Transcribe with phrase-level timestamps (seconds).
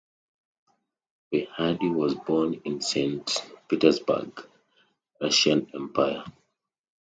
[1.31, 4.47] Bernhardi was born in Saint Petersburg,
[5.21, 6.23] Russian Empire.